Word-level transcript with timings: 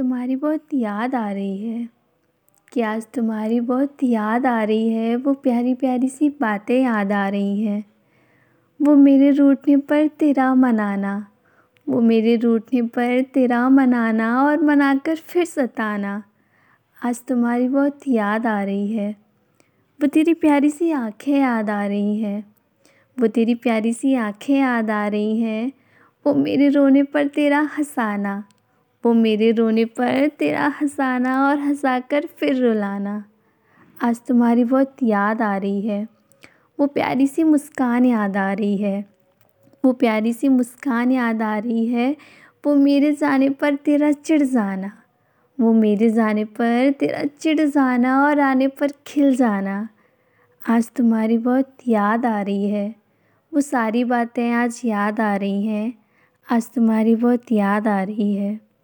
तुम्हारी 0.00 0.36
बहुत 0.36 0.66
याद 0.74 1.14
आ 1.14 1.32
रही 1.32 1.64
है। 1.64 1.88
कि 2.72 2.80
आज 2.80 3.06
तुम्हारी 3.14 3.60
बहुत 3.60 3.96
याद 4.02 4.46
आ 4.46 4.62
रही 4.62 4.88
है, 4.88 5.16
वो 5.16 5.34
प्यारी 5.34 5.74
प्यारी 5.74 6.08
सी 6.08 6.30
बातें 6.30 6.82
याद 6.82 7.12
आ 7.12 7.28
रही 7.28 7.60
हैं। 7.60 7.84
वो 8.82 8.96
मेरे 8.96 9.30
रूठने 9.30 9.76
पर 9.76 10.08
तेरा 10.08 10.54
मनाना, 10.54 11.26
वो 11.88 12.00
मेरे 12.00 12.36
रूठने 12.36 12.82
पर 12.82 13.22
तेरा 13.22 13.68
मनाना 13.68 14.42
और 14.42 14.62
मनाकर 14.62 15.16
फिर 15.16 15.44
सताना, 15.44 16.22
आज 17.04 17.20
तुम्हारी 17.24 17.68
बहुत 17.68 18.00
याद 18.08 18.46
आ 18.46 18.62
रही 18.62 18.92
है। 18.92 19.16
वो 20.00 20.06
तेरी 20.06 20.34
प्यारी 20.34 20.70
सी 20.70 20.90
आँखें 20.90 21.38
याद 21.38 21.70
आ 21.70 21.86
रही 21.86 22.18
हैं, 22.18 22.54
वो 23.20 23.26
तेरी 23.26 23.54
प्यारी 23.54 23.92
सी 23.92 24.14
आँखें 24.14 24.58
याद 24.58 24.90
आ 24.90 25.08
रही 25.08 25.40
हैं, 25.40 25.72
वो 26.26 26.34
मेरे 26.34 26.68
रोने 26.68 27.02
पर 27.02 27.26
तेरा 27.26 27.60
हंसाना 27.60 28.44
वो 29.04 29.12
मेरे 29.12 29.52
रोने 29.52 29.84
पर 29.84 30.28
तेरा 30.28 30.66
हंसाना 30.66 31.48
और 31.48 31.58
हंसाकर 31.58 32.28
फिर 32.36 32.56
रुलाना। 32.56 33.24
आज 34.02 34.20
तुम्हारी 34.20 34.64
बहुत 34.64 34.96
याद 35.02 35.42
आ 35.42 35.56
रही 35.56 35.80
है। 35.80 36.08
वो 36.80 36.86
प्यारी 36.86 37.26
सी 37.26 37.44
मुस्कान 37.44 38.04
याद 38.04 38.36
आ 38.36 38.52
रही 38.52 38.76
है। 38.76 39.04
वो 39.84 39.92
प्यारी 39.92 40.32
सी 40.32 40.48
मुस्कान 40.48 41.12
याद 41.12 41.42
आ 41.42 41.58
रही 41.58 41.86
है। 41.86 42.16
वो 42.66 42.74
मेरे 42.74 43.12
जाने 43.12 43.50
पर 43.50 43.74
तेरा 43.74 44.12
चिढ़ 44.12 44.42
जाना। 44.42 44.92
वो 45.60 45.72
मेरे 45.72 46.10
जाने 46.10 46.44
पर 46.44 46.90
तेरा 46.90 47.24
चिढ़ 47.24 47.60
जाना 47.60 48.24
और 48.24 48.40
आने 48.40 48.68
पर 48.68 48.88
खिल 49.06 49.36
जाना। 49.36 49.88
आज 50.68 50.90
तुम्हारी 50.90 51.38
बहुत 51.38 51.76
याद 51.88 52.26
आ 52.26 52.42
रही 52.42 52.70
है। 52.70 52.94
वो 53.54 53.60
सारी 53.60 54.04
बातें 54.04 54.50
आज 54.50 54.82
याद 54.84 55.20
आ 55.20 55.36
रही 55.36 55.66
हैं। 55.66 55.94
आज 56.50 56.70
तुम्हारी 56.70 57.16
बहुत 57.16 57.52
याद 57.52 57.88
आ 57.88 58.02
रही 58.02 58.34
है। 58.34 58.69